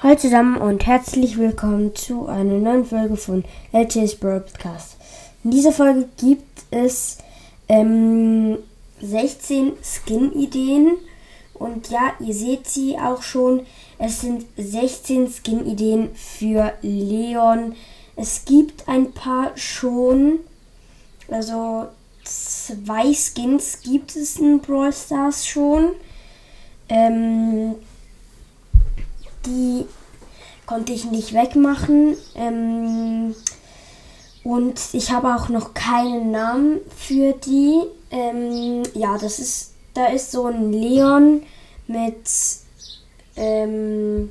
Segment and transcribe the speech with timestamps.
[0.00, 3.42] Hallo zusammen und herzlich willkommen zu einer neuen Folge von
[3.72, 4.96] LTS Broadcast.
[5.42, 7.18] In dieser Folge gibt es
[7.68, 8.58] ähm,
[9.00, 10.92] 16 Skin-Ideen
[11.54, 13.66] und ja, ihr seht sie auch schon.
[13.98, 17.74] Es sind 16 Skin-Ideen für Leon.
[18.14, 20.38] Es gibt ein paar schon,
[21.28, 21.86] also
[22.22, 25.90] zwei Skins gibt es in Brawl Stars schon.
[26.88, 27.74] Ähm,
[29.48, 29.86] die
[30.66, 32.16] konnte ich nicht wegmachen.
[32.34, 33.34] Ähm,
[34.44, 37.82] und ich habe auch noch keinen Namen für die.
[38.10, 41.42] Ähm, ja, das ist, da ist so ein Leon
[41.86, 42.28] mit,
[43.36, 44.30] ähm,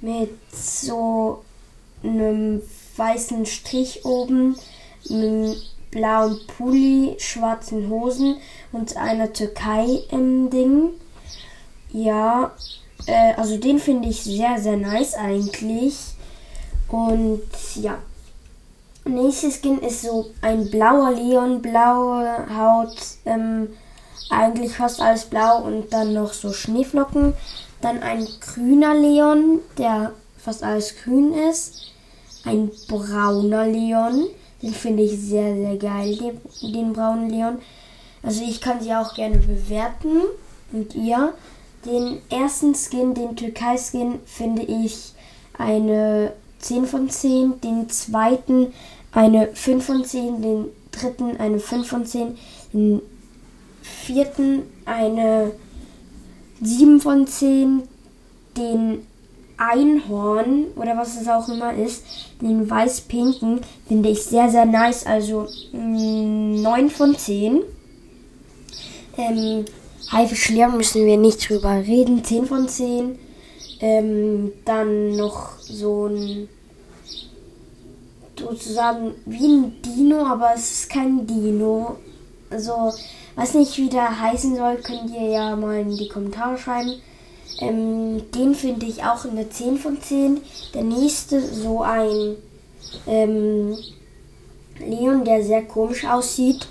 [0.00, 1.42] mit so
[2.02, 2.62] einem
[2.96, 4.56] weißen Strich oben,
[5.08, 5.56] einem
[5.90, 8.36] blauen Pulli, schwarzen Hosen
[8.72, 10.90] und einer Türkei im Ding.
[11.92, 12.52] Ja,
[13.06, 15.96] äh, also den finde ich sehr, sehr nice eigentlich.
[16.88, 17.42] Und
[17.76, 17.98] ja.
[19.06, 23.68] Nächstes Skin ist so ein blauer Leon, blaue Haut, ähm,
[24.30, 27.34] eigentlich fast alles blau und dann noch so Schneeflocken.
[27.82, 31.92] Dann ein grüner Leon, der fast alles grün ist.
[32.46, 34.26] Ein brauner Leon,
[34.62, 37.58] den finde ich sehr, sehr geil, den, den braunen Leon.
[38.22, 40.22] Also ich kann sie auch gerne bewerten.
[40.72, 41.34] Und ihr?
[41.84, 45.12] Den ersten Skin, den Türkei-Skin, finde ich
[45.58, 47.60] eine 10 von 10.
[47.60, 48.72] Den zweiten
[49.12, 50.42] eine 5 von 10.
[50.42, 52.36] Den dritten eine 5 von 10.
[52.72, 53.02] Den
[53.82, 55.52] vierten eine
[56.60, 57.82] 7 von 10.
[58.56, 59.06] Den
[59.56, 62.04] Einhorn oder was es auch immer ist,
[62.40, 65.06] den weiß-pinken, finde ich sehr, sehr nice.
[65.06, 67.60] Also mh, mm, 9 von 10.
[69.16, 69.64] Ähm,
[70.10, 72.24] Haifischlehren müssen wir nicht drüber reden.
[72.24, 73.18] 10 von 10.
[73.80, 76.48] Ähm, dann noch so ein
[78.38, 81.96] sozusagen wie ein Dino, aber es ist kein Dino.
[82.50, 82.92] Also,
[83.36, 86.94] weiß nicht, wie der heißen soll, könnt ihr ja mal in die Kommentare schreiben.
[87.60, 90.40] Ähm, den finde ich auch eine 10 von 10.
[90.74, 92.36] Der nächste, so ein
[93.06, 93.76] ähm,
[94.78, 96.66] Leon, der sehr komisch aussieht.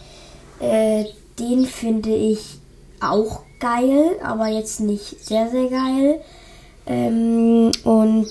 [0.59, 1.05] Äh,
[1.39, 2.59] den finde ich
[3.03, 6.21] auch geil, aber jetzt nicht sehr, sehr geil.
[6.85, 8.27] Ähm, und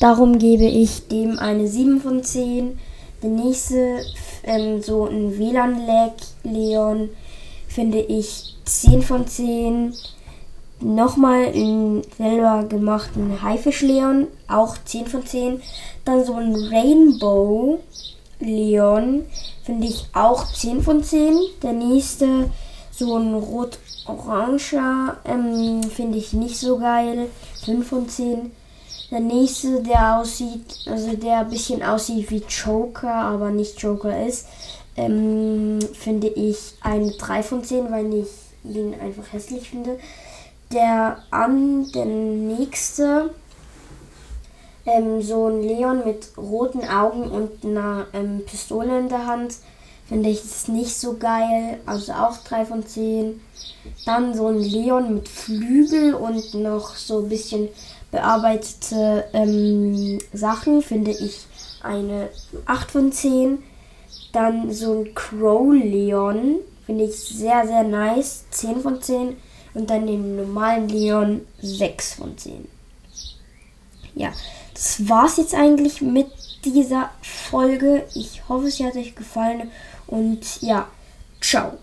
[0.00, 2.78] darum gebe ich dem eine 7 von 10.
[3.22, 4.00] Der nächste,
[4.42, 7.10] ähm, so ein WLAN-Lag Leon,
[7.68, 9.94] finde ich 10 von 10.
[10.80, 15.62] Nochmal einen selber gemachten Haifisch Leon, auch 10 von 10.
[16.04, 17.78] Dann so ein Rainbow
[18.40, 19.24] Leon,
[19.62, 21.38] finde ich auch 10 von 10.
[21.62, 22.50] Der nächste,
[22.92, 27.28] so ein rot-oranger, ähm, finde ich nicht so geil,
[27.64, 28.52] 5 von 10.
[29.10, 34.46] Der nächste, der aussieht, also der ein bisschen aussieht wie Joker, aber nicht Joker ist,
[34.96, 38.28] ähm, finde ich eine 3 von 10, weil ich
[38.64, 39.98] ihn einfach hässlich finde.
[40.70, 43.34] Der an, der nächste,
[44.86, 49.56] ähm, so ein Leon mit roten Augen und einer ähm, Pistole in der Hand.
[50.12, 51.80] Finde ich es nicht so geil.
[51.86, 53.40] Also auch 3 von 10.
[54.04, 57.70] Dann so ein Leon mit Flügel und noch so ein bisschen
[58.10, 60.82] bearbeitete ähm, Sachen.
[60.82, 61.46] Finde ich
[61.82, 62.28] eine
[62.66, 63.62] 8 von 10.
[64.34, 66.56] Dann so ein Crow Leon.
[66.84, 68.44] Finde ich sehr, sehr nice.
[68.50, 69.38] 10 von 10.
[69.72, 72.68] Und dann den normalen Leon 6 von 10.
[74.14, 74.30] Ja,
[74.74, 76.26] das war's jetzt eigentlich mit
[76.66, 78.04] dieser Folge.
[78.14, 79.70] Ich hoffe, sie hat euch gefallen
[80.12, 80.90] und ja,
[81.40, 81.78] ciao.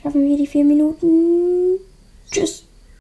[0.00, 1.80] Schaffen wir die vier Minuten?
[2.30, 2.64] Tschüss.